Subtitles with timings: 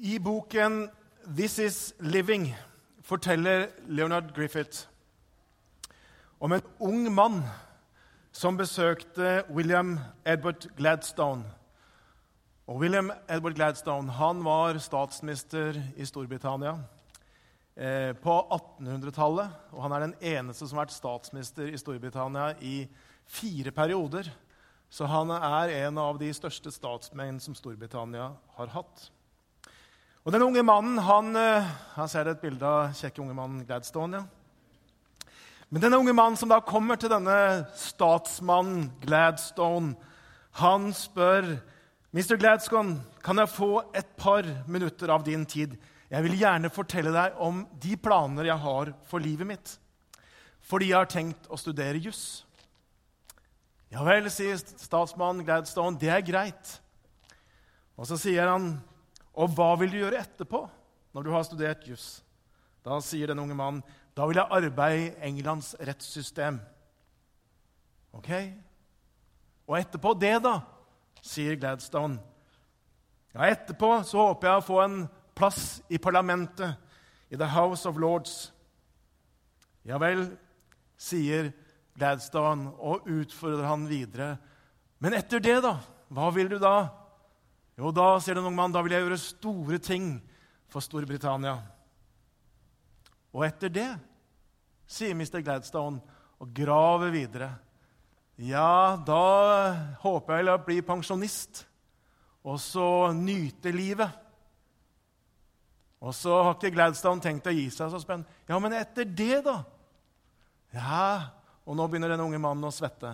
[0.00, 0.90] I boken
[1.24, 2.54] 'This Is Living'
[3.02, 4.86] forteller Leonard Griffith
[6.38, 7.42] om en ung mann
[8.32, 11.42] som besøkte William Edward Gladstone.
[12.66, 16.76] Og William Edward Gladstone han var statsminister i Storbritannia
[17.76, 19.50] eh, på 1800-tallet.
[19.72, 22.86] Og han er den eneste som har vært statsminister i Storbritannia i
[23.26, 24.30] fire perioder.
[24.90, 29.10] Så han er en av de største statsmenn som Storbritannia har hatt.
[30.26, 33.64] Og den unge mannen han, eh, Her ser dere et bilde av kjekke unge mannen
[33.66, 34.12] Gladstone.
[34.16, 34.24] ja.
[35.70, 39.96] Men denne unge mannen som da kommer til denne statsmannen Gladstone,
[40.52, 41.60] han spør
[42.12, 42.38] Mr.
[42.40, 45.76] Gladstone, kan jeg få et par minutter av din tid?
[46.08, 49.78] Jeg vil gjerne fortelle deg om de planer jeg har for livet mitt.
[50.64, 52.46] Fordi jeg har tenkt å studere juss.
[53.92, 56.80] Ja vel, sier statsmannen Gladstone, det er greit.
[57.98, 58.78] Og så sier han,
[59.38, 60.64] og hva vil du gjøre etterpå,
[61.14, 62.08] når du har studert juss?
[62.82, 63.84] Da sier den unge mannen,
[64.16, 66.58] da vil jeg arbeide i Englands rettssystem.
[68.18, 68.32] Ok?
[69.68, 70.56] Og etterpå det, da,
[71.22, 72.18] sier Gladstone.
[73.34, 75.00] Ja, etterpå så håper jeg å få en
[75.38, 76.74] plass i parlamentet,
[77.30, 78.48] i The House of Lords.
[79.86, 80.24] Ja vel,
[80.98, 81.52] sier
[81.98, 84.32] Gladstone og utfordrer han videre.
[84.98, 85.76] Men etter det, da?
[86.10, 86.88] Hva vil du da?
[87.78, 90.10] Jo, da, sier den unge mannen, da vil jeg gjøre store ting
[90.66, 91.54] for Storbritannia.
[93.30, 93.88] Og etter det,
[94.88, 95.38] sier Mr.
[95.46, 96.02] Gladstone
[96.42, 97.52] og graver videre,
[98.38, 99.22] ja, da
[100.02, 101.64] håper jeg å bli pensjonist
[102.46, 104.10] og så nyte livet.
[105.98, 108.26] Og så har ikke Gladstone tenkt å gi seg så spent.
[108.46, 109.60] Ja, men etter det, da?
[110.74, 111.34] Ja,
[111.68, 113.10] Og nå begynner den unge mannen å svette.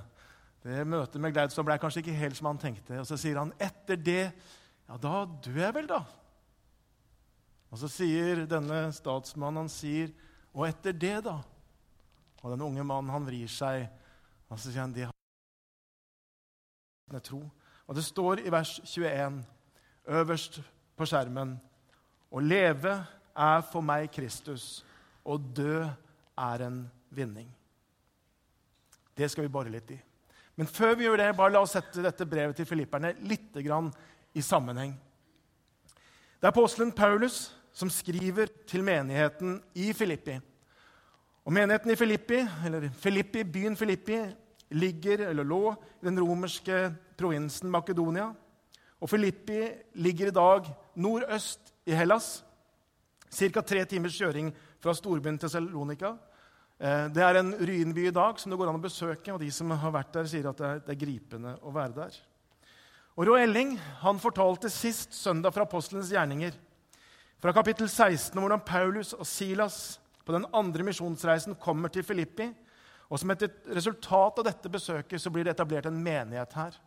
[0.65, 2.97] Det Møtet med Gladstone ble kanskje ikke helt som han tenkte.
[3.03, 4.33] Og så sier han, etter det,
[4.89, 6.01] ja, da dør jeg vel, da.
[7.69, 10.15] Og så sier denne statsmannen han sier,
[10.55, 11.37] og etter det, da?
[12.41, 13.85] Og den unge mannen han vrir seg,
[14.49, 15.13] og så sier han det har
[17.25, 17.43] tro.
[17.85, 19.45] Og det står i vers 21,
[20.17, 20.61] øverst
[20.97, 21.59] på skjermen
[22.35, 22.95] Å leve
[23.35, 24.85] er for meg Kristus,
[25.25, 26.81] og dø er en
[27.15, 27.47] vinning.
[29.15, 30.01] Det skal vi bore litt i.
[30.57, 34.43] Men før vi gjør det, bare la oss sette dette brevet til filipperne litt i
[34.43, 34.95] sammenheng.
[36.39, 40.39] Det er apostelen Paulus som skriver til menigheten i Filippi.
[41.45, 44.21] Og Menigheten i Filippi, eller Filippi, byen Filippi
[44.71, 48.31] ligger, eller lå i den romerske provinsen Makedonia.
[49.01, 52.45] Og Filippi ligger i dag nordøst i Hellas,
[53.35, 53.61] ca.
[53.61, 56.15] tre timers kjøring fra storbyen til Salonika.
[56.15, 56.34] Eh,
[56.85, 59.71] det er en ruinby i dag som det går an å besøke, og de som
[59.73, 62.19] har vært der, sier at det er, det er gripende å være der.
[63.15, 66.57] Og Rå Elling han fortalte sist søndag fra apostelens gjerninger
[67.45, 72.47] fra kapittel 16 om hvordan Paulus og Silas på den andre misjonsreisen kommer til Filippi.
[73.13, 76.79] Og Som et resultat av dette besøket så blir det etablert en menighet her.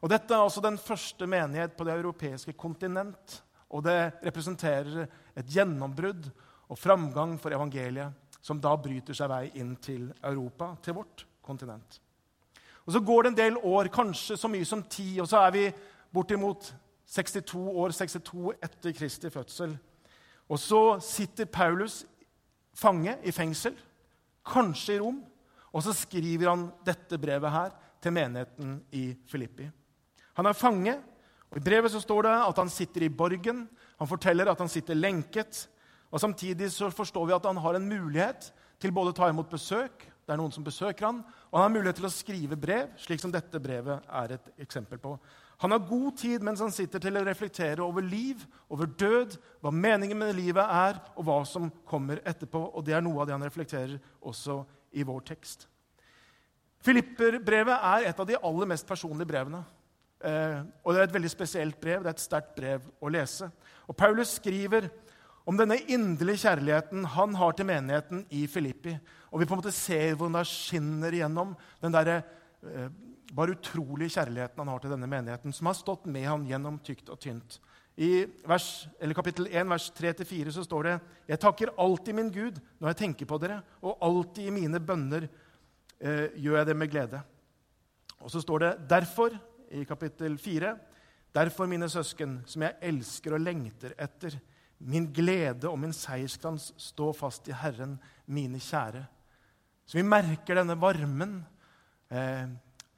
[0.00, 3.40] Og Dette er altså den første menighet på det europeiske kontinent.
[3.68, 6.30] Og det representerer et gjennombrudd
[6.70, 12.00] og framgang for evangeliet, som da bryter seg vei inn til Europa, til vårt kontinent.
[12.86, 15.50] Og Så går det en del år, kanskje så mye som ti, og så er
[15.50, 15.72] vi
[16.12, 16.74] bortimot
[17.06, 19.76] 62 år, 62 etter Kristi fødsel.
[20.48, 22.04] Og så sitter Paulus
[22.74, 23.76] fange i fengsel,
[24.46, 25.20] kanskje i Rom,
[25.72, 29.68] og så skriver han dette brevet her til menigheten i Filippi.
[30.34, 30.96] Han er fange,
[31.50, 33.68] og i brevet så står det at han sitter i borgen.
[33.98, 35.66] Han forteller at han sitter lenket.
[36.10, 38.50] Og Samtidig så forstår vi at han har en mulighet
[38.80, 41.72] til både å ta imot besøk, det er noen som besøker han, og han har
[41.74, 45.16] mulighet til å skrive brev, slik som dette brevet er et eksempel på.
[45.60, 49.72] Han har god tid mens han sitter til å reflektere over liv, over død, hva
[49.74, 52.62] meningen med livet er, og hva som kommer etterpå.
[52.72, 54.62] Og det er noe av det han reflekterer også
[54.96, 55.66] i vår tekst.
[56.80, 59.60] Filipperbrevet er et av de aller mest personlige brevene.
[60.24, 62.00] Eh, og Det er et veldig spesielt brev.
[62.00, 63.50] Det er et sterkt brev å lese.
[63.88, 64.88] Og Paulus skriver
[65.50, 68.92] om denne inderlige kjærligheten han har til menigheten i Filippi.
[69.32, 72.22] Og vi på en måte ser hvordan det skinner igjennom den der,
[72.62, 72.86] eh,
[73.34, 77.10] bare utrolige kjærligheten han har til denne menigheten, som har stått med han gjennom tykt
[77.10, 77.58] og tynt.
[77.98, 82.88] I vers, kapittel 1, vers 3-4 så står det Jeg takker alltid min Gud når
[82.88, 85.26] jeg tenker på dere, og alltid i mine bønner
[85.98, 87.22] eh, gjør jeg det med glede.
[88.20, 89.34] Og så står det derfor,
[89.70, 90.76] i kapittel 4,
[91.34, 94.38] derfor, mine søsken, som jeg elsker og lengter etter,
[94.80, 99.04] min glede og min seierskrans, står fast i Herren, mine kjære.
[99.86, 101.40] Så vi merker denne varmen.
[102.08, 102.48] Eh,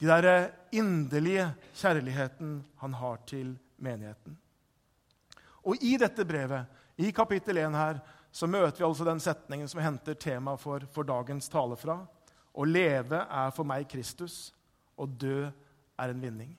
[0.02, 4.38] de der inderlige kjærligheten han har til menigheten.
[5.62, 6.67] Og i dette brevet,
[6.99, 8.00] i kapittel 1 her,
[8.32, 12.00] så møter vi altså den setningen som henter temaet for, for dagens tale fra.
[12.52, 14.52] Å leve er for meg Kristus,
[14.96, 15.46] og dø
[15.99, 16.52] er en vinning.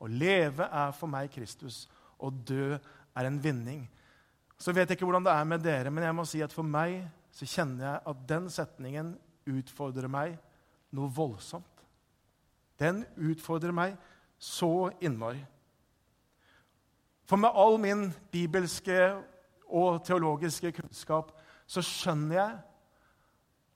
[0.00, 1.84] Å leve er for meg Kristus,
[2.18, 2.76] og dø
[3.16, 3.86] er en vinning.
[4.58, 6.66] Så vet jeg ikke hvordan det er med dere, men jeg må si at for
[6.66, 7.02] meg
[7.34, 9.14] så kjenner jeg at den setningen
[9.46, 10.36] utfordrer meg
[10.96, 11.84] noe voldsomt.
[12.80, 13.96] Den utfordrer meg
[14.38, 15.42] så innmari.
[17.26, 18.96] For med all min bibelske
[19.66, 21.32] og teologiske kunnskap
[21.66, 22.58] så skjønner jeg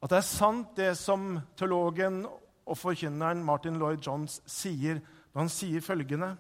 [0.01, 5.01] at det er sant, det som teologen og forkynneren Martin Lloyd Jones sier
[5.33, 6.31] når han sier følgende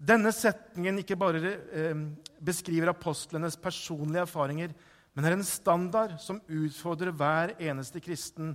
[0.00, 1.40] Denne setningen ikke bare
[1.76, 2.04] eh,
[2.40, 4.72] beskriver apostlenes personlige erfaringer,
[5.12, 8.54] men er en standard som utfordrer hver eneste kristen,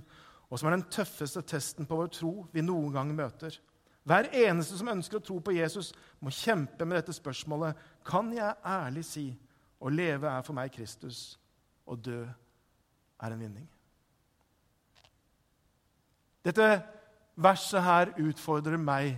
[0.50, 3.54] og som er den tøffeste testen på vår tro vi noen gang møter.
[4.06, 7.78] Hver eneste som ønsker å tro på Jesus, må kjempe med dette spørsmålet.
[8.06, 9.26] Kan jeg ærlig si
[9.82, 11.38] å leve er for meg Kristus,
[11.86, 13.66] og dø er en vinning?
[16.46, 16.68] Dette
[17.34, 19.16] verset her utfordrer meg.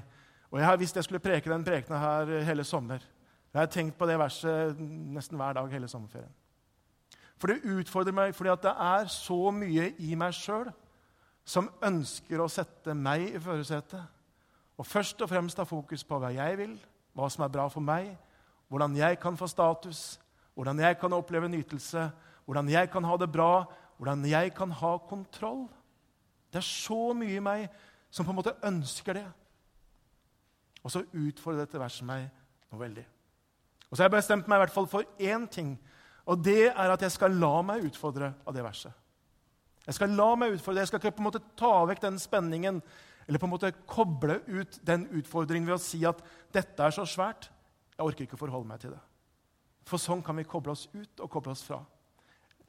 [0.50, 3.03] Og jeg har, visst jeg skulle preke den prekena her hele sommer
[3.53, 6.33] Jeg har tenkt på det verset nesten hver dag hele sommerferien.
[7.39, 10.69] For det utfordrer meg fordi det er så mye i meg sjøl
[11.49, 14.05] som ønsker å sette meg i førersetet
[14.79, 16.75] og først og fremst ha fokus på hva jeg vil,
[17.17, 18.12] hva som er bra for meg,
[18.71, 20.21] hvordan jeg kan få status,
[20.55, 22.05] hvordan jeg kan oppleve nytelse,
[22.45, 23.65] hvordan jeg kan ha det bra,
[23.99, 25.67] hvordan jeg kan ha kontroll.
[26.53, 27.67] Det er så mye i meg
[28.11, 29.27] som på en måte ønsker det.
[30.84, 32.28] Og så utfordrer dette verset meg
[32.70, 33.04] noe veldig.
[33.88, 35.75] Og så har jeg bestemt meg i hvert fall for én ting,
[36.28, 38.92] og det er at jeg skal la meg utfordre av det verset.
[39.88, 42.82] Jeg skal la meg utfordre, jeg skal ikke på en måte ta vekk den spenningen
[43.28, 46.20] eller på en måte koble ut den utfordringen ved å si at
[46.52, 47.48] dette er så svært.
[47.96, 49.00] Jeg orker ikke å forholde meg til det.
[49.88, 51.80] For sånn kan vi koble oss ut og koble oss fra.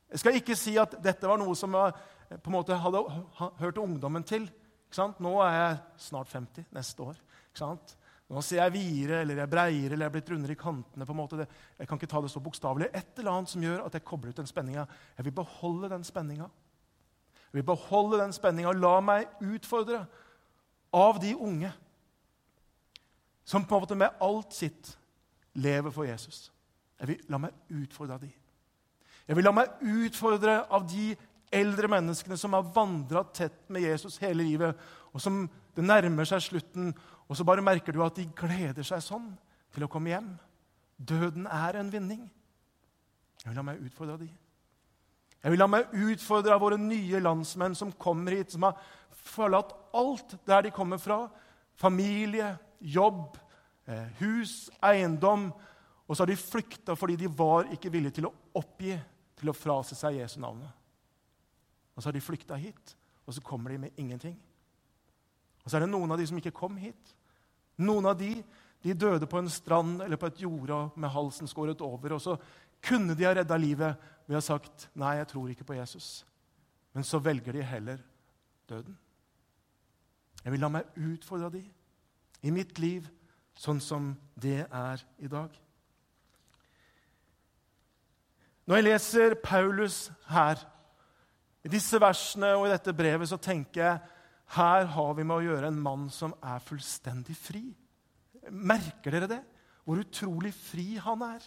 [0.10, 3.04] Jeg skal ikke si at dette var noe som jeg på en måte hadde
[3.60, 4.48] hørt ungdommen til.
[5.22, 5.80] Nå er jeg
[6.10, 7.20] snart 50 neste år.
[8.30, 11.06] Nå ser jeg videre eller jeg breiere eller jeg er blitt rundere i kantene.
[11.06, 11.48] på en måte.
[11.80, 12.90] Jeg kan ikke ta det så bokstavelig.
[12.94, 14.86] Et eller annet som gjør at jeg kobler ut den spenninga.
[15.18, 16.50] Jeg vil beholde den spenninga.
[17.50, 20.06] Jeg vil beholde den spenninga og la meg utfordre
[20.94, 21.72] av de unge
[23.50, 24.92] som på en måte med alt sitt
[25.58, 26.52] lever for Jesus.
[27.00, 28.30] Jeg vil la meg utfordre av de.
[29.26, 31.16] Jeg vil la meg utfordre av de
[31.54, 34.78] eldre menneskene som har vandra tett med Jesus hele livet,
[35.14, 36.92] og som det nærmer seg slutten,
[37.30, 39.30] og så bare merker du at de gleder seg sånn
[39.74, 40.30] til å komme hjem.
[40.98, 42.24] Døden er en vinning.
[43.44, 44.30] Jeg vil la meg utfordre av de.
[45.40, 48.82] Jeg vil la meg utfordre av våre nye landsmenn som kommer hit, som har
[49.30, 51.22] forlatt alt der de kommer fra.
[51.80, 53.38] Familie, jobb,
[53.88, 55.52] eh, hus, eiendom.
[56.08, 58.98] Og så har de flykta fordi de var ikke villige til å oppgi,
[59.38, 60.74] til å frase seg Jesu navnet.
[61.96, 62.96] Og så har de flykta hit,
[63.28, 64.36] og så kommer de med ingenting.
[65.64, 67.16] Og så er det noen av de som ikke kom hit.
[67.80, 68.34] Noen av de
[68.84, 72.16] de døde på en strand eller på et jorde med halsen skåret over.
[72.16, 72.38] Og så
[72.84, 76.24] kunne de ha redda livet ved å ha sagt nei, jeg tror ikke på Jesus.
[76.96, 78.00] Men så velger de heller
[78.70, 78.96] døden.
[80.44, 81.66] Jeg vil la meg utfordre de
[82.48, 83.10] i mitt liv
[83.60, 85.52] sånn som det er i dag.
[88.70, 90.62] Når jeg leser Paulus her,
[91.66, 94.19] i disse versene og i dette brevet, så tenker jeg
[94.56, 97.64] her har vi med å gjøre en mann som er fullstendig fri.
[98.50, 99.42] Merker dere det?
[99.86, 101.44] Hvor utrolig fri han er.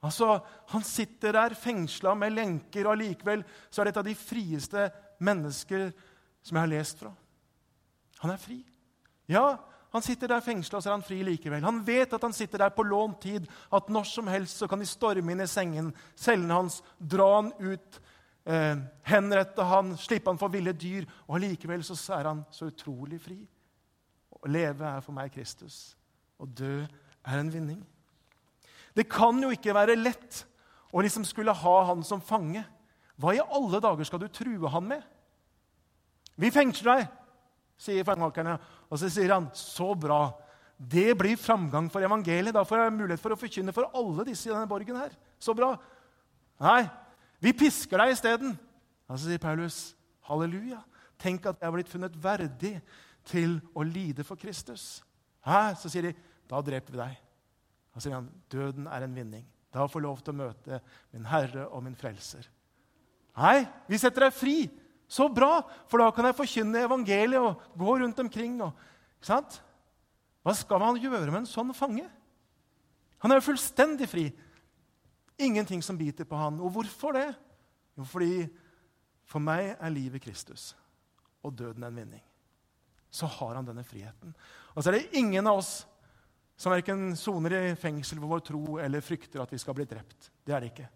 [0.00, 4.90] Altså, Han sitter der fengsla med lenker, og allikevel er det et av de frieste
[5.20, 5.90] mennesker
[6.42, 7.12] som jeg har lest fra.
[8.22, 8.62] Han er fri.
[9.28, 9.58] Ja,
[9.92, 11.64] han sitter der fengsla, så er han fri likevel.
[11.64, 14.80] Han vet at han sitter der på lånt tid, at når som helst så kan
[14.80, 18.00] de storme inn i sengen, cellen hans, dra han ut,
[18.48, 21.06] eh, henrette han, slippe han for ville dyr.
[21.28, 23.38] Og allikevel så er han så utrolig fri.
[24.38, 25.94] Å leve er for meg Kristus.
[26.38, 27.82] Å dø er en vinning.
[28.96, 30.42] Det kan jo ikke være lett
[30.90, 32.64] å liksom skulle ha han som fange.
[33.18, 35.02] Hva i alle dager skal du true han med?
[36.38, 37.08] Vi fengsler deg
[37.78, 38.58] sier fangeholderne.
[38.90, 40.32] Og så sier han, 'Så bra.
[40.78, 44.46] Det blir framgang for evangeliet.' 'Da får jeg mulighet for å forkynne for alle disse
[44.46, 45.76] i denne borgen her.' Så bra.
[46.60, 46.90] Nei,
[47.40, 48.56] vi pisker deg isteden.
[49.08, 49.94] Og så sier Paulus,
[50.28, 50.82] 'Halleluja.
[51.18, 52.80] Tenk at jeg har blitt funnet verdig
[53.24, 55.02] til å lide for Kristus.'
[55.44, 55.74] Hæ?
[55.80, 56.14] Så sier de,
[56.48, 57.22] 'Da dreper vi deg.'
[57.94, 60.80] Da sier han, 'Døden er en vinning.' Da får jeg lov til å møte
[61.12, 62.46] min Herre og min Frelser.
[63.36, 64.70] Nei, vi setter deg fri.
[65.08, 68.60] Så bra, for da kan jeg forkynne evangeliet og gå rundt omkring.
[68.64, 68.72] Og,
[70.42, 72.06] Hva skal man gjøre med en sånn fange?
[73.18, 74.26] Han er jo fullstendig fri.
[75.38, 76.60] Ingenting som biter på han.
[76.60, 77.28] Og hvorfor det?
[77.98, 78.46] Jo, fordi
[79.28, 80.72] for meg er livet Kristus
[81.44, 82.22] og døden en vinning.
[83.10, 84.34] Så har han denne friheten.
[84.74, 85.72] Og så er det ingen av oss
[86.58, 90.30] som verken soner i fengsel for vår tro eller frykter at vi skal bli drept.
[90.44, 90.88] Det er det ikke.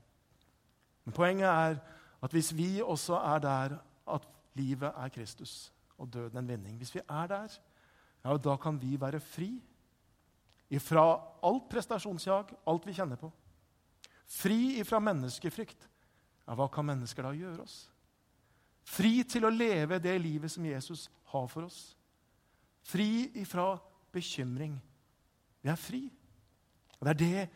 [1.07, 1.79] Men poenget er
[2.23, 3.77] at hvis vi også er der
[4.15, 4.27] at
[4.59, 7.59] livet er Kristus og døden en vinning Hvis vi er der,
[8.25, 9.53] ja, da kan vi være fri
[10.71, 11.05] ifra
[11.45, 13.31] alt prestasjonsjag, alt vi kjenner på.
[14.33, 15.89] Fri ifra menneskefrykt.
[16.47, 17.77] Ja, hva kan mennesker da gjøre oss?
[18.83, 21.93] Fri til å leve det livet som Jesus har for oss.
[22.83, 23.77] Fri ifra
[24.13, 24.75] bekymring.
[25.63, 26.03] Vi er fri.
[26.99, 27.49] Og Det er det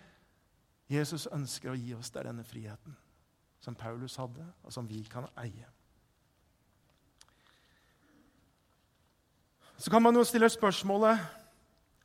[0.91, 2.11] Jesus ønsker å gi oss.
[2.11, 2.95] Det er denne friheten
[3.61, 5.67] som Paulus hadde, og som vi kan eie.
[9.77, 11.19] Så kan man jo stille spørsmålet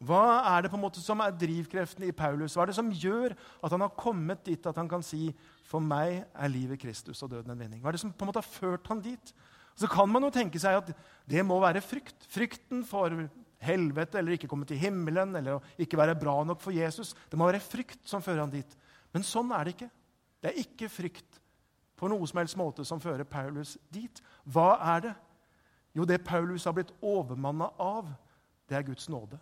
[0.02, 2.56] hva er det på en måte som er drivkreften i Paulus?
[2.58, 5.28] Hva er det som gjør at han har kommet dit at han kan si
[5.70, 7.84] for meg er livet Kristus og døden en vinning?
[7.84, 9.34] Hva er det som på en måte har ført han dit?
[9.78, 10.90] Så kan man jo tenke seg at
[11.30, 12.26] det må være frykt.
[12.34, 13.14] Frykten for
[13.62, 17.14] helvete eller ikke komme til himmelen eller ikke være bra nok for Jesus.
[17.30, 18.74] Det må være frykt som fører han dit.
[19.14, 19.92] Men sånn er det ikke.
[20.42, 21.40] Det er ikke frykt
[22.02, 24.24] på noe som helst måte som fører Paulus dit.
[24.50, 25.14] Hva er det?
[25.94, 28.10] Jo, det Paulus har blitt overmanna av,
[28.66, 29.38] det er Guds nåde.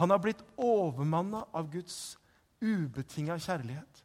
[0.00, 2.16] Han har blitt overmanna av Guds
[2.64, 4.02] ubetinga kjærlighet.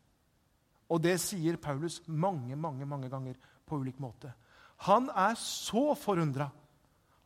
[0.90, 4.32] Og det sier Paulus mange, mange, mange ganger på ulik måte.
[4.90, 6.50] Han er så forundra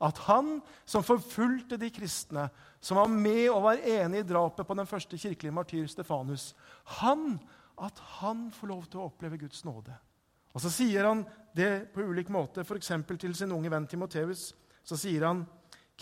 [0.03, 0.57] at han
[0.89, 2.49] som forfulgte de kristne,
[2.83, 6.51] som var med og var enig i drapet på den første kirkelige martyr Stefanus,
[6.99, 7.37] han,
[7.79, 9.95] at han får lov til å oppleve Guds nåde.
[10.53, 11.23] Og Så sier han
[11.55, 12.91] det på ulik måte, f.eks.
[13.19, 14.51] til sin unge venn Timoteus.
[14.83, 15.45] Så sier han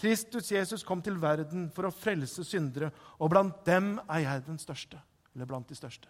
[0.01, 2.89] Kristus Jesus kom til verden for å frelse syndere,
[3.21, 4.97] og blant dem er jeg den største.
[5.35, 6.09] Eller blant de største.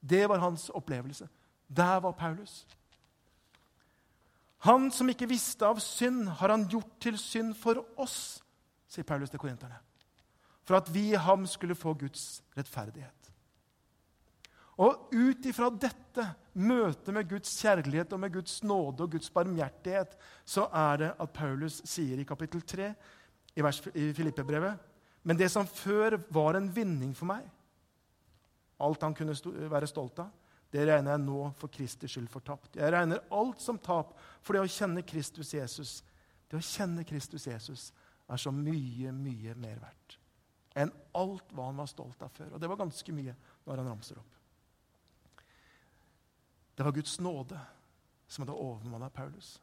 [0.00, 1.28] Det var hans opplevelse.
[1.68, 2.64] Der var Paulus.
[4.66, 8.40] Han som ikke visste av synd, har han gjort til synd for oss,
[8.90, 9.78] sier Paulus til korinterne.
[10.66, 13.14] For at vi i ham skulle få Guds rettferdighet.
[14.78, 16.24] Og ut ifra dette
[16.58, 20.12] møtet med Guds kjærlighet og med Guds nåde og Guds barmhjertighet,
[20.46, 22.92] så er det at Paulus sier i kapittel 3
[23.58, 23.62] i,
[23.98, 24.86] i Filippe-brevet
[25.26, 27.42] Men det som før var en vinning for meg,
[28.78, 29.34] alt han kunne
[29.68, 30.30] være stolt av,
[30.72, 32.76] det regner jeg nå for Kristi skyld fortapt.
[32.76, 35.98] Jeg regner alt som tap for det å kjenne Kristus Jesus.
[36.48, 37.88] Det å kjenne Kristus Jesus
[38.28, 40.18] er så mye, mye mer verdt
[40.78, 42.52] enn alt hva han var stolt av før.
[42.54, 43.34] Og det var ganske mye
[43.66, 44.36] når han ramser opp.
[46.78, 47.58] Det var Guds nåde
[48.30, 49.56] som hadde overmanna Paulus.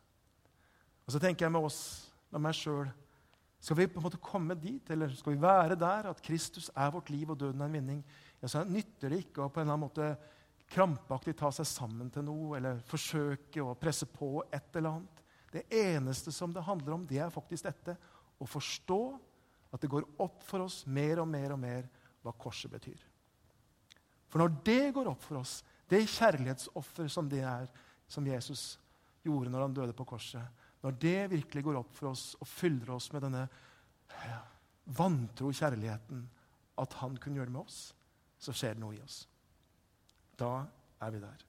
[1.06, 1.80] Og så tenker jeg med oss,
[2.34, 2.90] med meg sjøl
[3.66, 6.92] Skal vi på en måte komme dit, eller skal vi være der at Kristus er
[6.94, 8.02] vårt liv og døden er en vinning?
[8.38, 10.10] Ja, så nytter det ikke å på en eller annen måte
[10.70, 15.24] krampaktig ta seg sammen til noe eller forsøke å presse på et eller annet.
[15.50, 17.96] Det eneste som det handler om, det er faktisk dette.
[18.38, 19.00] Å forstå
[19.74, 21.88] at det går opp for oss mer og mer og mer
[22.22, 23.02] hva korset betyr.
[24.30, 27.66] For når det går opp for oss, det kjærlighetsoffer som det er,
[28.06, 28.76] som Jesus
[29.26, 30.46] gjorde når han døde på korset,
[30.86, 33.48] når det virkelig går opp for oss og fyller oss med denne
[34.86, 36.20] vantro kjærligheten,
[36.78, 37.80] at han kunne gjøre det med oss,
[38.38, 39.24] så skjer det noe i oss.
[40.38, 40.60] Da
[41.02, 41.46] er vi der.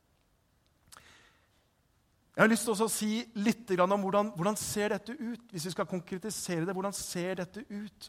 [2.37, 5.45] Jeg har lyst til å si litt om hvordan, hvordan ser dette ut.
[5.53, 8.09] Hvis vi skal konkretisere det, hvordan ser dette ut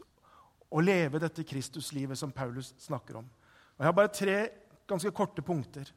[0.68, 3.28] å leve dette Kristuslivet som Paulus snakker om?
[3.76, 4.38] Og Jeg har bare tre
[4.88, 5.88] ganske korte punkter.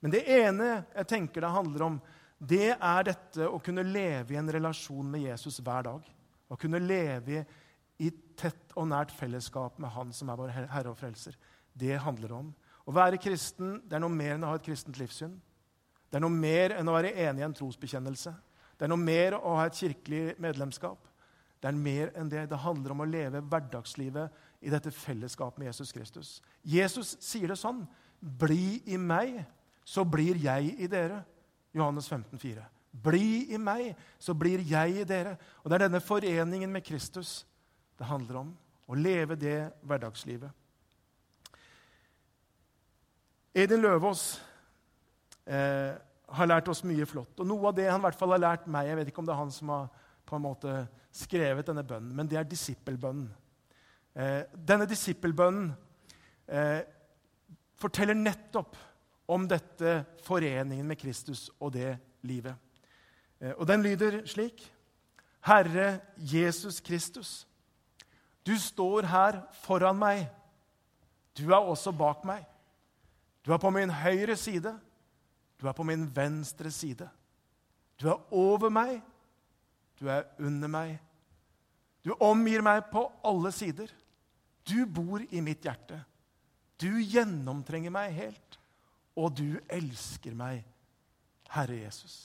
[0.00, 2.00] Men det ene jeg tenker det handler om,
[2.36, 6.08] det er dette å kunne leve i en relasjon med Jesus hver dag.
[6.52, 7.44] Å kunne leve
[8.02, 11.36] i tett og nært fellesskap med Han som er vår Herre og Frelser.
[11.72, 12.50] Det handler om.
[12.86, 15.32] Å være kristen det er noe mer enn å ha et kristent livssyn.
[16.06, 18.34] Det er noe mer enn å være enig i en trosbekjennelse.
[18.76, 21.00] Det er noe mer å ha et kirkelig medlemskap.
[21.56, 22.44] Det er mer enn det.
[22.50, 26.34] Det handler om å leve hverdagslivet i dette fellesskapet med Jesus Kristus.
[26.62, 27.82] Jesus sier det sånn.
[28.20, 29.40] Bli i meg,
[29.84, 31.24] så blir jeg i dere.
[31.76, 32.64] Johannes 15, 4.
[33.06, 35.36] Bli i meg, så blir jeg i dere.
[35.62, 37.44] Og Det er denne foreningen med Kristus
[37.98, 38.54] det handler om.
[38.86, 40.50] Å leve det hverdagslivet.
[43.56, 44.36] Edin Løvaas
[45.48, 45.96] eh,
[46.36, 47.40] har lært oss mye flott.
[47.40, 49.28] Og Noe av det han i hvert fall har lært meg Jeg vet ikke om
[49.28, 49.88] det er han som har
[50.26, 50.74] på en måte
[51.14, 53.28] skrevet denne bønnen, men det er disippelbønnen.
[54.16, 55.70] Eh, denne disippelbønnen
[56.50, 56.82] eh,
[57.80, 58.76] forteller nettopp
[59.26, 62.54] om dette foreningen med Kristus og det livet.
[63.40, 64.72] Eh, og den lyder slik.:
[65.46, 67.46] Herre Jesus Kristus,
[68.46, 70.26] du står her foran meg.
[71.38, 72.44] Du er også bak meg.
[73.46, 74.72] Du er på min høyre side.
[75.60, 77.08] Du er på min venstre side.
[78.00, 79.02] Du er over meg.
[80.00, 80.98] Du er under meg.
[82.04, 83.90] Du omgir meg på alle sider.
[84.66, 86.00] Du bor i mitt hjerte.
[86.80, 88.58] Du gjennomtrenger meg helt,
[89.16, 90.64] og du elsker meg,
[91.54, 92.16] Herre Jesus.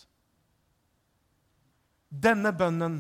[2.11, 2.99] Denne bønnen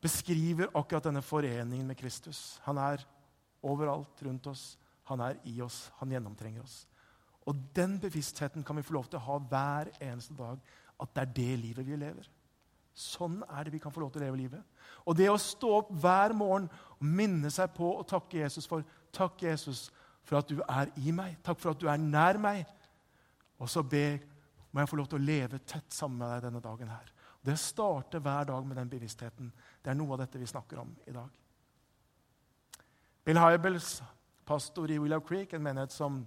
[0.00, 2.60] beskriver akkurat denne foreningen med Kristus.
[2.64, 3.04] Han er
[3.62, 4.78] overalt rundt oss.
[5.10, 5.90] Han er i oss.
[6.00, 6.86] Han gjennomtrenger oss.
[7.48, 10.60] Og den bevisstheten kan vi få lov til å ha hver eneste dag.
[11.00, 12.28] At det er det livet vi lever.
[12.96, 14.64] Sånn er det vi kan få lov til å leve livet.
[15.08, 18.84] Og det å stå opp hver morgen og minne seg på å takke Jesus for
[19.10, 19.88] Takk, Jesus,
[20.22, 21.32] for at du er i meg.
[21.42, 22.68] Takk for at du er nær meg.
[23.60, 24.04] Og så be
[24.70, 27.08] må jeg få lov til å leve tett sammen med deg denne dagen her.
[27.42, 29.50] Det starter hver dag med den bevisstheten.
[29.82, 31.28] Det er noe av dette vi snakker om i dag.
[33.24, 33.98] Bill Hybels,
[34.46, 36.22] pastor i Willow Creek, en menighet som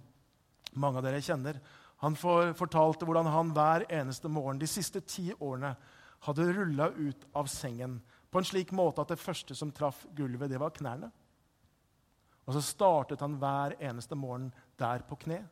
[0.74, 1.60] mange av dere kjenner,
[2.04, 5.72] han fortalte hvordan han hver eneste morgen de siste ti årene
[6.26, 10.50] hadde rulla ut av sengen på en slik måte at det første som traff gulvet,
[10.52, 11.08] det var knærne.
[12.44, 14.50] Og så startet han hver eneste morgen
[14.80, 15.44] der på kne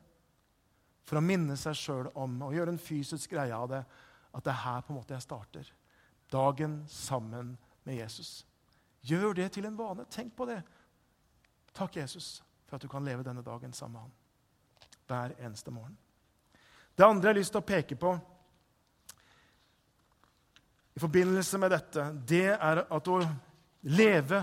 [1.04, 3.82] for å minne seg sjøl om og gjøre en fysisk greie av det.
[4.32, 5.72] At det er her på en måte jeg starter.
[6.32, 8.46] Dagen sammen med Jesus.
[9.02, 10.06] Gjør det til en vane.
[10.10, 10.60] Tenk på det.
[11.74, 14.12] Takk, Jesus, for at du kan leve denne dagen sammen med ham.
[15.08, 15.96] Hver eneste morgen.
[16.96, 18.12] Det andre jeg har lyst til å peke på,
[20.92, 23.22] i forbindelse med dette, det er at å
[23.88, 24.42] leve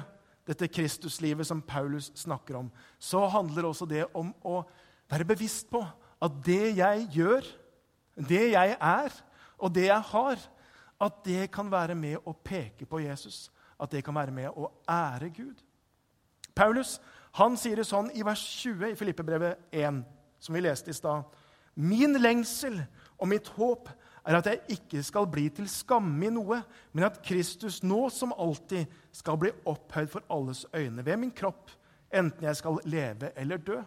[0.49, 4.63] dette Kristuslivet som Paulus snakker om, så handler også det om å
[5.09, 5.83] være bevisst på
[6.21, 7.45] at det jeg gjør,
[8.29, 9.13] det jeg er,
[9.57, 10.41] og det jeg har,
[10.99, 13.47] at det kan være med å peke på Jesus.
[13.79, 15.61] At det kan være med å ære Gud.
[16.55, 16.97] Paulus
[17.37, 20.01] han sier det sånn i vers 20 i Filippebrevet 1,
[20.41, 21.27] som vi leste i stad.
[21.79, 22.81] Min lengsel
[23.19, 23.91] og mitt håp
[24.27, 26.59] er at jeg ikke skal bli til skamme i noe,
[26.91, 31.71] men at Kristus nå som alltid skal bli opphøyd for alles øyne ved min kropp,
[32.11, 33.79] enten jeg skal leve eller dø.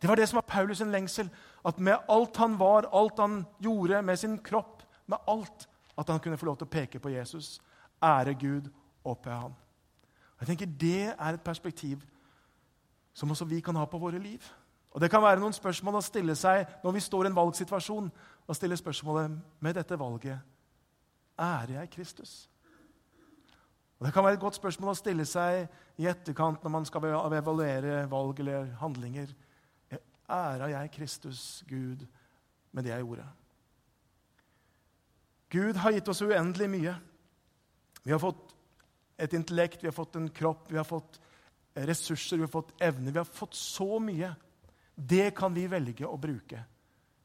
[0.00, 1.30] Det var det som var Paulus' lengsel.
[1.64, 6.20] At med alt han var, alt han gjorde med sin kropp, med alt, at han
[6.20, 7.60] kunne få lov til å peke på Jesus,
[8.02, 8.70] ære Gud,
[9.04, 9.54] opphøye ham.
[10.40, 12.00] Jeg tenker Det er et perspektiv
[13.14, 14.40] som også vi kan ha på våre liv.
[14.90, 18.10] Og Det kan være noen spørsmål å stille seg når vi står i en valgsituasjon
[18.46, 20.40] og stille spørsmålet med dette valget
[21.40, 22.50] ærer jeg Kristus.
[23.98, 25.68] Og Det kan være et godt spørsmål å stille seg
[26.00, 29.32] i etterkant når man skal evaluere valg eller handlinger.
[30.30, 32.06] Æra jeg Kristus, Gud,
[32.72, 33.26] med det jeg gjorde?
[35.50, 36.94] Gud har gitt oss uendelig mye.
[38.04, 38.54] Vi har fått
[39.20, 41.18] et intellekt, vi har fått en kropp, vi har fått
[41.74, 43.12] ressurser, vi har fått evner.
[43.12, 44.30] Vi har fått så mye.
[44.94, 46.62] Det kan vi velge å bruke.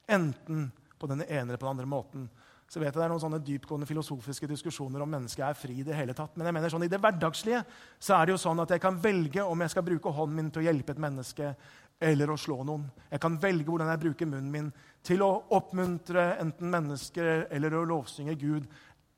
[0.07, 2.27] Enten på den ene eller på den andre måten.
[2.67, 5.79] Så vet jeg Det er noen sånne dypgående filosofiske diskusjoner om mennesket er fri.
[5.79, 6.35] i det hele tatt.
[6.35, 7.63] Men jeg mener sånn, i det hverdagslige
[7.99, 10.51] så er det jo sånn at jeg kan velge om jeg skal bruke hånden min
[10.51, 11.55] til å hjelpe et menneske
[11.99, 12.85] eller å slå noen.
[13.09, 14.71] Jeg kan velge hvordan jeg bruker munnen min
[15.05, 18.67] til å oppmuntre enten mennesker eller å lovsynge Gud,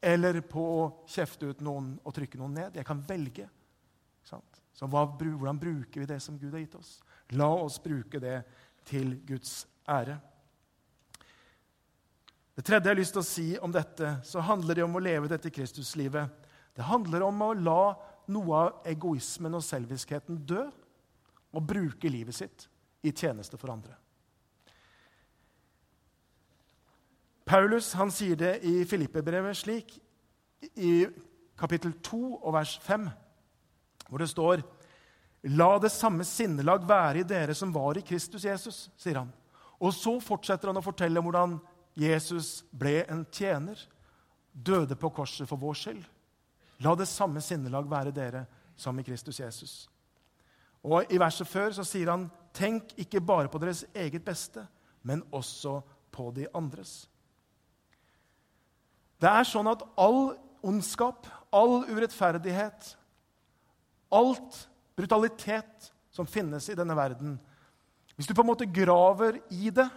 [0.01, 2.77] eller på å kjefte ut noen og trykke noen ned.
[2.77, 3.47] Jeg kan velge.
[4.77, 6.99] Så hva, hvordan bruker vi det som Gud har gitt oss?
[7.33, 8.43] La oss bruke det
[8.85, 10.19] til Guds ære.
[12.57, 15.01] Det tredje jeg har lyst til å si om dette, så handler det om å
[15.01, 16.29] leve dette Kristuslivet.
[16.77, 17.81] Det handler om å la
[18.33, 20.67] noe av egoismen og selviskheten dø
[21.55, 22.67] og bruke livet sitt
[23.05, 23.95] i tjeneste for andre.
[27.47, 29.93] Paulus han sier det i Filippe-brevet slik,
[30.75, 31.05] i
[31.57, 33.07] kapittel 2 og vers 5,
[34.09, 34.65] hvor det står
[35.53, 39.29] La det samme sinnelag være i dere som var i Kristus Jesus, sier han.
[39.79, 41.53] Og så fortsetter han å fortelle om hvordan
[41.97, 43.79] Jesus ble en tjener,
[44.51, 46.01] døde på korset for vår skyld.
[46.83, 48.43] La det samme sinnelag være dere
[48.75, 49.75] som i Kristus Jesus.
[50.87, 54.65] Og I verset før så sier han, 'Tenk ikke bare på deres eget beste,
[55.03, 57.07] men også på de andres'.
[59.21, 62.97] Det er sånn at all ondskap, all urettferdighet,
[64.11, 67.39] alt brutalitet som finnes i denne verden
[68.15, 69.89] Hvis du på en måte graver i det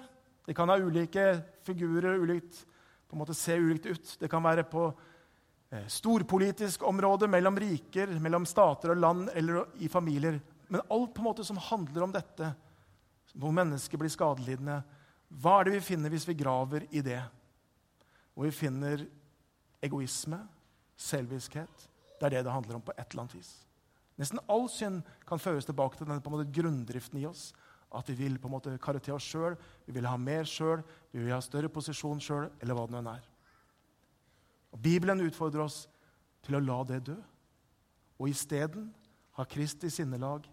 [0.47, 2.67] Det kan ha ulike figurer, ulikt,
[3.09, 4.17] på en måte se ulikt ut.
[4.21, 4.93] Det kan være på
[5.71, 10.41] eh, storpolitisk område, mellom riker, mellom stater og land eller i familier.
[10.71, 12.53] Men alt på en måte som handler om dette,
[13.35, 14.81] hvor mennesker blir skadelidende,
[15.31, 17.21] hva er det vi finner hvis vi graver i det?
[18.35, 19.03] Og vi finner
[19.83, 20.39] egoisme,
[20.99, 21.89] selviskhet.
[22.19, 23.51] Det er det det handler om på et eller annet vis.
[24.21, 27.51] Nesten all synd kan føres tilbake til denne på en måte, grunndriften i oss.
[27.91, 29.57] At vi vil på en måte karre til oss sjøl,
[29.87, 33.01] vi vil ha mer sjøl, vi vil ha større posisjon sjøl, eller hva det nå
[33.01, 33.25] enn er.
[34.71, 35.83] Og Bibelen utfordrer oss
[36.47, 37.17] til å la det dø,
[38.21, 38.91] og isteden
[39.39, 40.45] ha Kristi sinnelag,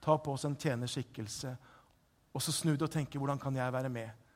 [0.00, 1.52] ta på oss en tjenerskikkelse,
[2.32, 4.26] og så snu det og tenke hvordan kan jeg være med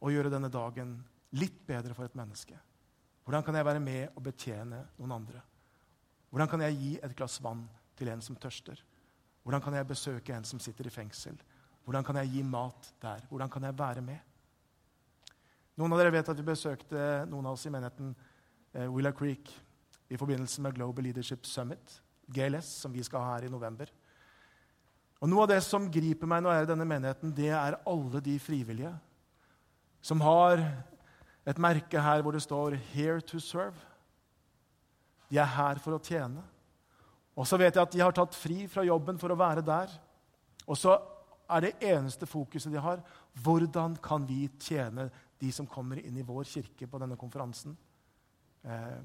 [0.00, 0.96] og gjøre denne dagen
[1.38, 2.56] litt bedre for et menneske?
[3.24, 5.40] Hvordan kan jeg være med og betjene noen andre?
[6.30, 7.62] Hvordan kan jeg gi et glass vann
[7.96, 8.80] til en som tørster?
[9.44, 11.36] Hvordan kan jeg besøke en som sitter i fengsel?
[11.84, 13.26] Hvordan kan jeg gi mat der?
[13.28, 14.18] Hvordan kan jeg være med?
[15.76, 18.12] Noen av dere vet at vi besøkte noen av oss i menigheten
[18.72, 19.50] eh, Willow Creek
[20.08, 22.00] i forbindelse med Global Leadership Summit,
[22.30, 23.90] GLS, som vi skal ha her i november.
[25.24, 27.78] Og Noe av det som griper meg når jeg er i denne menigheten, det er
[27.88, 28.90] alle de frivillige
[30.04, 30.60] som har
[31.48, 33.86] et merke her hvor det står 'Here to serve'.
[35.30, 36.42] De er her for å tjene.
[37.36, 39.88] Og så vet jeg at de har tatt fri fra jobben for å være der.
[40.66, 41.00] Og så
[41.48, 43.00] er det eneste fokuset de har,
[43.42, 45.10] hvordan kan vi tjene
[45.40, 47.76] de som kommer inn i vår kirke på denne konferansen?
[48.64, 49.00] Eh,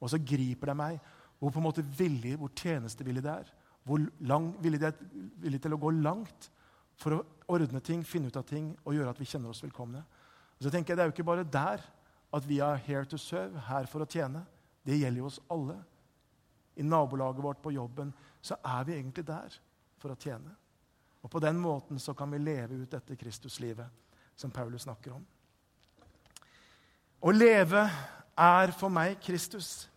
[0.00, 1.00] og så griper det meg
[1.38, 3.52] hvor på en måte villig, hvor tjenestevillig det er.
[3.84, 5.00] Hvor lang, villig det er
[5.42, 6.48] villig til å gå langt
[6.96, 10.00] for å ordne ting, finne ut av ting og gjøre at vi kjenner oss velkomne.
[10.56, 11.84] Og så tenker jeg, Det er jo ikke bare der
[12.34, 14.44] at vi er here to serve, her for å tjene.
[14.84, 15.76] Det gjelder jo oss alle.
[16.76, 19.54] I nabolaget vårt, på jobben, så er vi egentlig der
[19.98, 20.56] for å tjene.
[21.22, 23.86] Og På den måten så kan vi leve ut dette Kristuslivet
[24.36, 25.24] som Paulus snakker om.
[27.24, 27.86] Å leve
[28.36, 29.88] er for meg Kristus.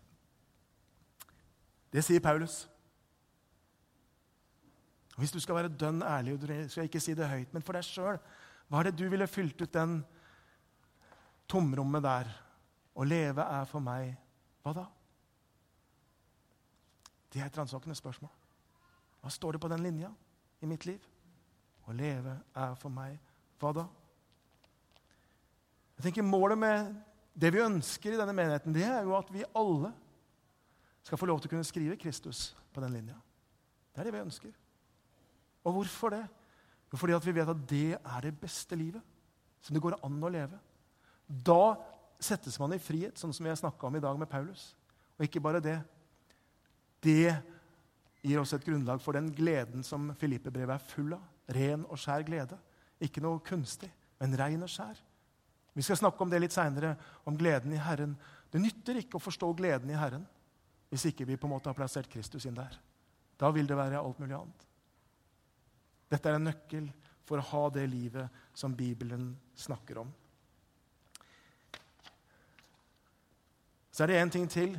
[1.91, 2.67] Det sier Paulus.
[5.17, 7.77] Hvis du skal være dønn ærlig, og du skal ikke si det høyt, men for
[7.77, 8.19] deg sjøl
[8.67, 10.01] Hva er det du ville fylt ut den
[11.49, 12.29] tomrommet der?
[12.97, 14.13] Å leve er for meg
[14.61, 14.85] Hva da?
[17.33, 18.31] Det er et ransakende spørsmål.
[19.21, 20.11] Hva står det på den linja
[20.61, 21.01] i mitt liv?
[21.87, 23.17] Å leve er for meg
[23.57, 23.87] Hva da?
[25.97, 26.93] Jeg tenker Målet med
[27.37, 29.91] det vi ønsker i denne menigheten, det er jo at vi alle
[31.05, 33.17] skal få lov til å kunne skrive Kristus på den linja.
[33.93, 34.53] Det er det vi ønsker.
[35.67, 36.23] Og hvorfor det?
[36.87, 39.03] Jo, fordi vi vet at det er det beste livet
[39.61, 40.59] som det går an å leve.
[41.27, 41.75] Da
[42.23, 44.71] settes man i frihet, sånn som har snakka om i dag med Paulus.
[45.17, 45.77] Og ikke bare det.
[47.03, 47.33] Det
[48.23, 51.25] gir oss et grunnlag for den gleden som Filippe-brevet er full av.
[51.57, 52.57] Ren og skjær glede.
[53.03, 53.89] Ikke noe kunstig,
[54.21, 54.97] men ren og skjær.
[55.77, 56.95] Vi skal snakke om det litt seinere,
[57.29, 58.15] om gleden i Herren.
[58.49, 60.25] Det nytter ikke å forstå gleden i Herren
[60.87, 62.77] hvis ikke vi på en måte har plassert Kristus inn der.
[63.37, 64.66] Da vil det være alt mulig annet.
[66.07, 66.87] Dette er en nøkkel
[67.27, 70.11] for å ha det livet som Bibelen snakker om.
[73.91, 74.77] Så er det én ting til,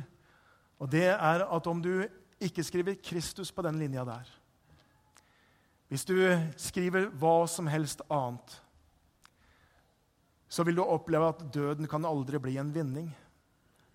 [0.79, 2.07] og det er at om du
[2.39, 4.29] ikke skriver Kristus på den linja der
[5.89, 6.15] Hvis du
[6.57, 8.61] skriver hva som helst annet,
[10.49, 13.09] så vil du oppleve at døden kan aldri bli en vinning.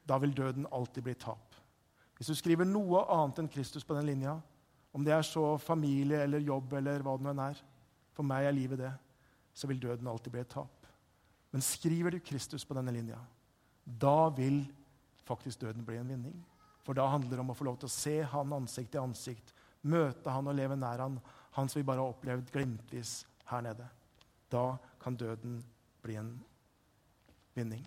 [0.07, 1.55] Da vil døden alltid bli tap.
[2.17, 4.37] Hvis du skriver noe annet enn Kristus på den linja,
[4.95, 7.61] om det er så familie eller jobb eller hva det nå er
[8.15, 8.93] For meg er livet det.
[9.55, 10.87] Så vil døden alltid bli et tap.
[11.51, 13.19] Men skriver du Kristus på denne linja,
[13.85, 14.65] da vil
[15.27, 16.35] faktisk døden bli en vinning.
[16.83, 19.53] For da handler det om å få lov til å se han ansikt til ansikt,
[19.83, 21.21] møte han og leve nær han,
[21.55, 23.87] han som vi bare har opplevd glimtvis her nede.
[24.51, 25.61] Da kan døden
[26.03, 26.35] bli en
[27.55, 27.87] vinning.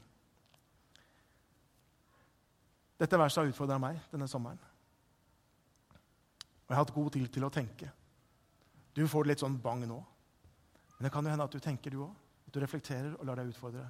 [2.98, 4.60] Dette verset har utfordra meg denne sommeren.
[6.68, 7.90] Og jeg har hatt god tid til å tenke.
[8.92, 10.02] Du får det litt sånn bang nå.
[10.98, 12.14] Men det kan jo hende at du tenker, du òg.
[12.48, 13.86] At du reflekterer og lar deg utfordre.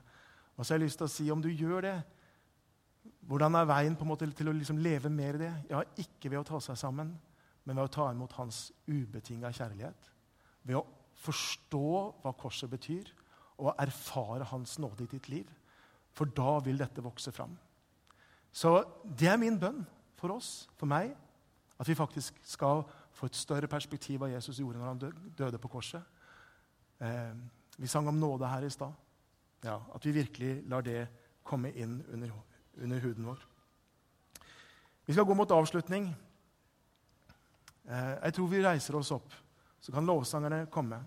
[0.57, 1.95] Og så har jeg lyst til å si, om du gjør det,
[3.27, 5.53] hvordan er veien på en måte til å liksom leve mer i det?
[5.71, 7.13] Ja, ikke ved å ta seg sammen,
[7.63, 10.09] men ved å ta imot hans ubetinga kjærlighet.
[10.67, 10.85] Ved å
[11.23, 11.87] forstå
[12.23, 13.09] hva korset betyr,
[13.57, 15.47] og erfare hans nåde i ditt liv.
[16.13, 17.55] For da vil dette vokse fram.
[18.53, 19.83] Så det er min bønn
[20.17, 21.13] for oss, for meg,
[21.77, 25.67] at vi faktisk skal få et større perspektiv av Jesus gjorde når han døde på
[25.67, 26.01] korset.
[27.01, 27.33] Eh,
[27.77, 28.93] vi sang om nåde her i stad.
[29.63, 31.07] Ja, at vi virkelig lar det
[31.43, 32.31] komme inn under,
[32.77, 33.43] under huden vår.
[35.05, 36.09] Vi skal gå mot avslutning.
[37.87, 39.33] Eh, jeg tror vi reiser oss opp,
[39.79, 40.99] så kan lovsangerne komme.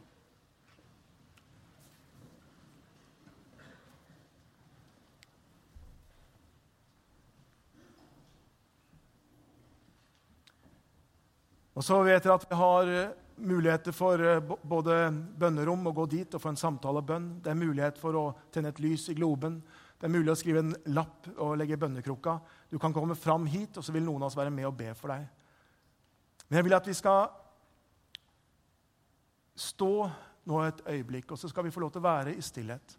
[11.81, 14.97] Og så vet jeg at vi har eh, muligheter for eh, både
[15.41, 17.31] bønnerom å gå dit og få en samtale og bønn.
[17.41, 19.63] Det er mulighet for å tenne et lys i globen.
[19.97, 22.35] Det er mulig å skrive en lapp og legge i bønnekrukka.
[22.69, 24.93] Du kan komme fram hit, og så vil noen av oss være med og be
[24.99, 25.25] for deg.
[26.51, 27.33] Men jeg vil at vi skal
[29.61, 29.91] stå
[30.53, 32.97] nå et øyeblikk, og så skal vi få lov til å være i stillhet.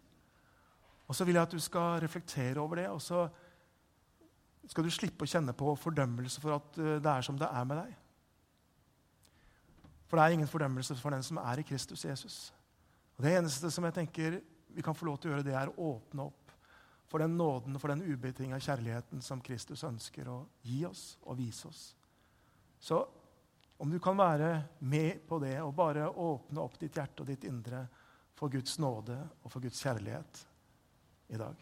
[1.06, 3.28] Og så vil jeg at du skal reflektere over det, og så
[4.66, 7.66] skal du slippe å kjenne på fordømmelse for at eh, det er som det er
[7.70, 7.98] med deg.
[10.12, 12.34] For det er ingen fordømmelse for den som er i Kristus Jesus.
[13.16, 14.34] Og Det eneste som jeg tenker
[14.68, 16.52] vi kan få lov til å gjøre, det er å åpne opp
[17.08, 20.36] for den nåden for den ubetinga kjærligheten som Kristus ønsker å
[20.68, 21.80] gi oss og vise oss.
[22.76, 23.00] Så
[23.80, 24.52] om du kan være
[24.84, 27.86] med på det og bare åpne opp ditt hjerte og ditt indre
[28.36, 30.44] for Guds nåde og for Guds kjærlighet
[31.32, 31.56] i dag.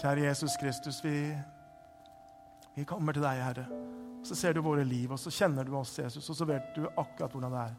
[0.00, 1.28] Kjære Jesus Kristus, vi,
[2.72, 3.66] vi kommer til deg, Herre.
[4.24, 6.86] Så ser du våre liv, og så kjenner du oss, Jesus, og så vet du
[6.88, 7.74] akkurat hvordan det er.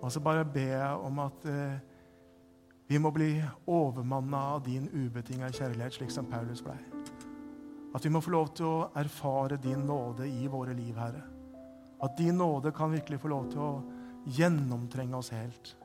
[0.00, 1.76] Og så bare ber jeg om at eh,
[2.90, 3.28] vi må bli
[3.70, 6.80] overmanna av din ubetinga kjærlighet, slik som Paulus blei.
[7.94, 11.22] At vi må få lov til å erfare din nåde i våre liv, Herre.
[12.02, 13.72] At din nåde kan virkelig få lov til å
[14.34, 15.76] gjennomtrenge oss helt.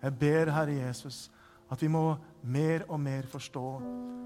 [0.00, 1.26] Jeg ber, Herre Jesus,
[1.72, 2.04] at vi må
[2.42, 3.64] mer og mer forstå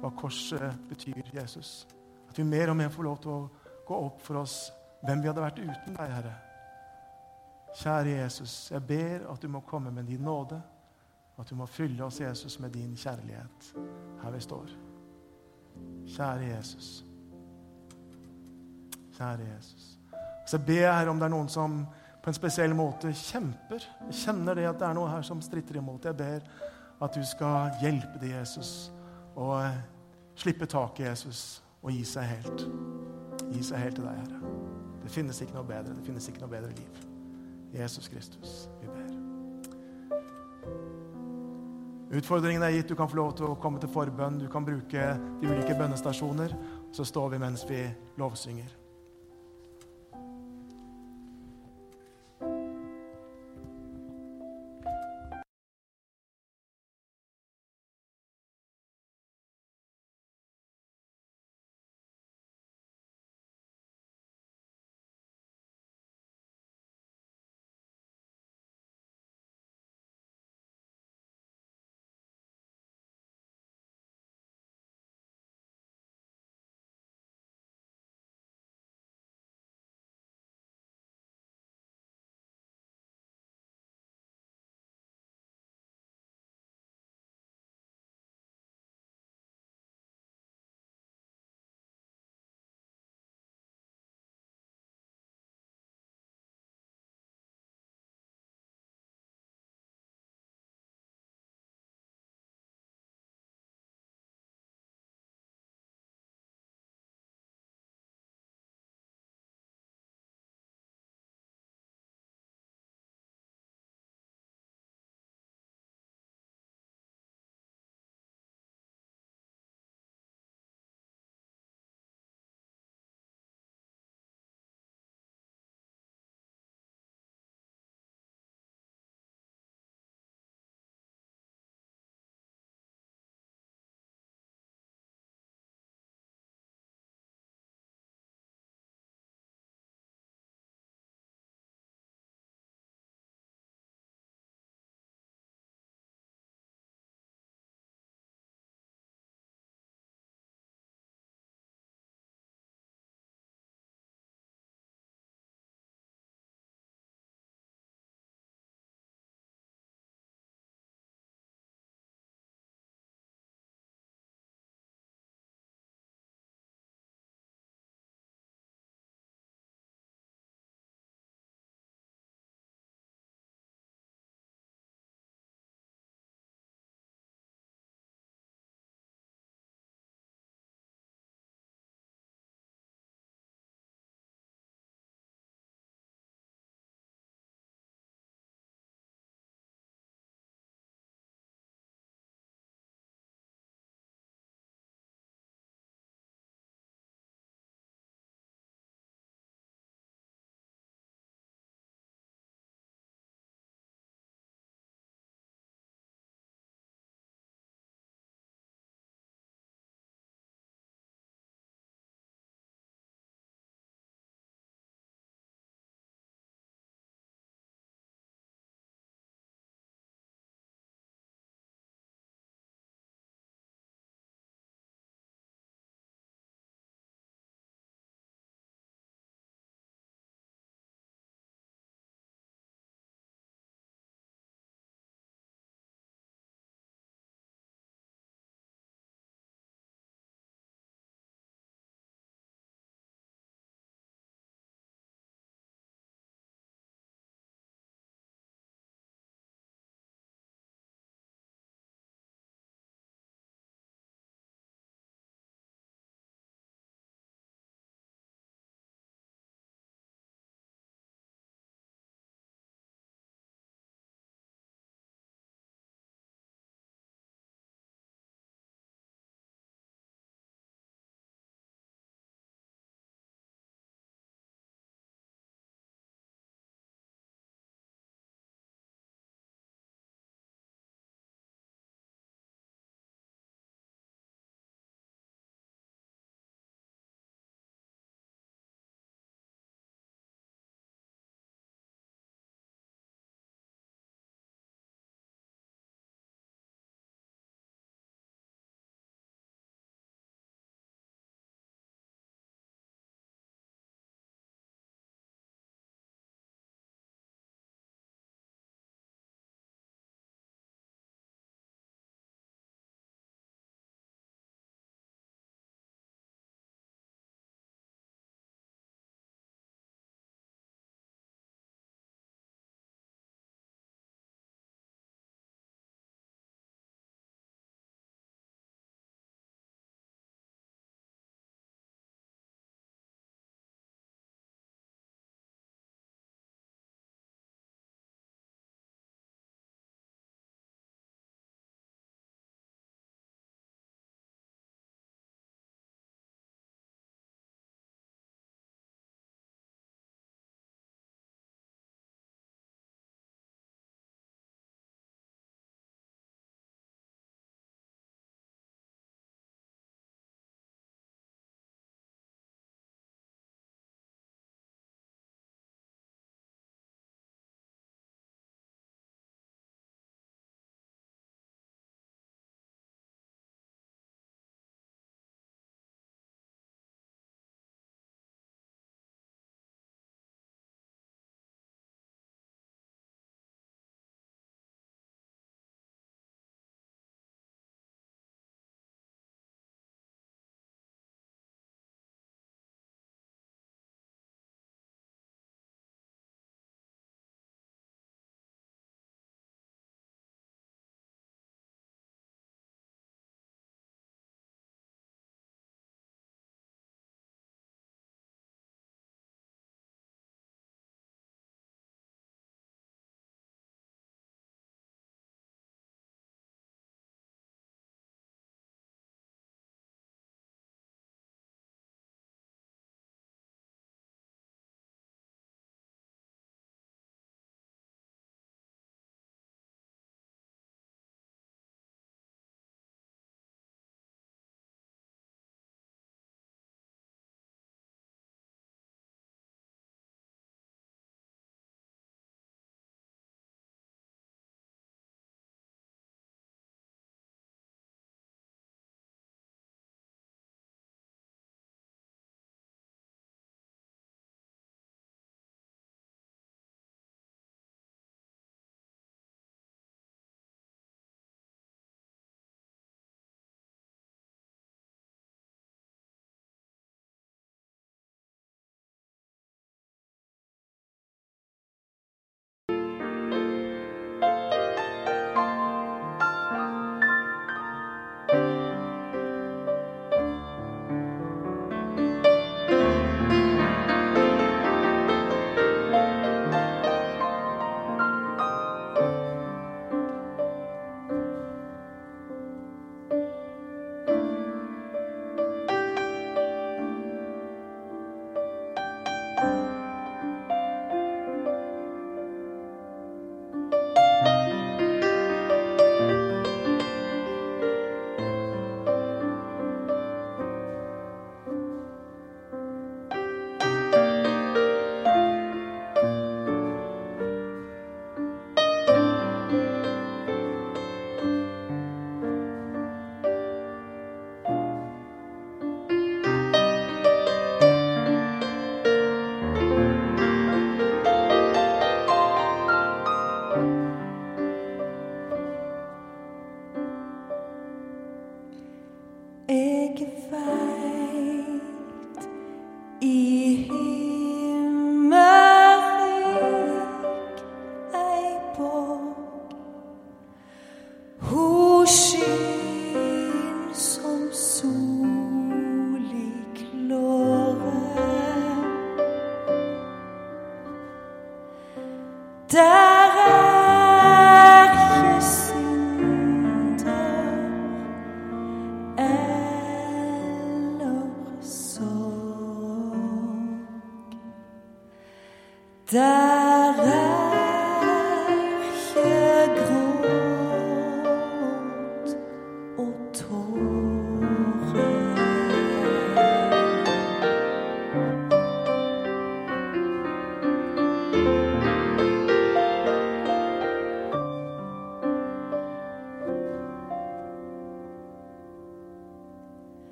[0.00, 1.86] hva korset betyr, Jesus.
[2.28, 3.48] At vi mer og mer får lov til å
[3.88, 4.58] gå opp for oss
[5.00, 6.34] hvem vi hadde vært uten deg, Herre.
[7.80, 10.58] Kjære Jesus, jeg ber at du må komme med din nåde,
[11.38, 13.70] at du må fylle oss, Jesus, med din kjærlighet
[14.20, 14.74] her vi står.
[16.16, 16.90] Kjære Jesus.
[19.16, 19.86] Kjære Jesus.
[20.46, 21.84] Så jeg ber her om det er noen som
[22.20, 23.86] på en spesiell måte kjemper.
[24.10, 26.04] Jeg kjenner det at det er noe her som stritter imot.
[26.04, 26.44] Jeg ber
[27.02, 28.92] at du skal hjelpe dem, Jesus,
[29.34, 29.78] og eh,
[30.34, 32.66] slippe taket, Jesus, og gi seg helt.
[33.50, 34.56] Gi seg helt til deg, Herre.
[35.02, 35.96] Det finnes ikke noe bedre.
[35.96, 37.00] Det finnes ikke noe bedre liv.
[37.74, 39.08] Jesus Kristus, vi ber.
[42.18, 42.88] Utfordringen er gitt.
[42.90, 44.40] Du kan få lov til å komme til forbønn.
[44.42, 46.56] Du kan bruke de ulike bønnestasjoner.
[46.92, 47.84] Så står vi mens vi
[48.18, 48.79] lovsynger.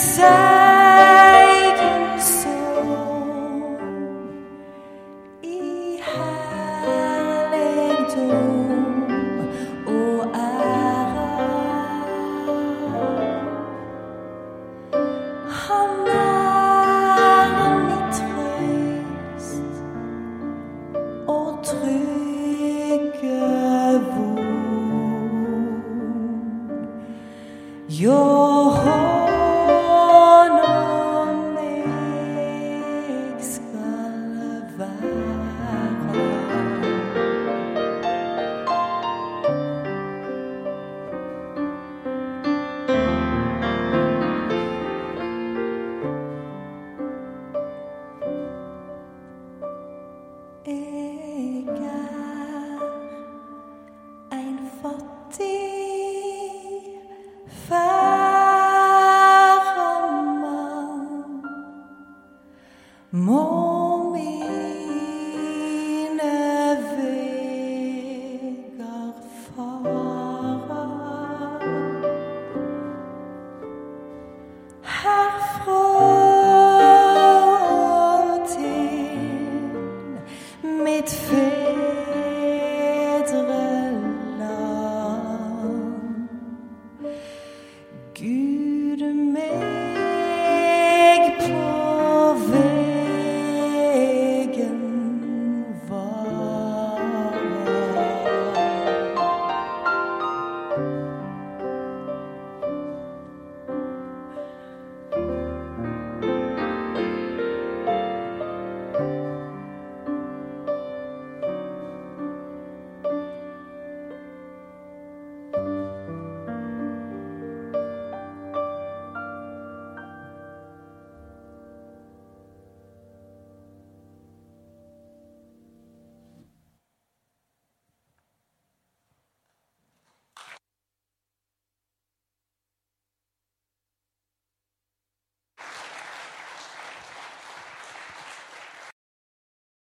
[0.00, 0.39] Guds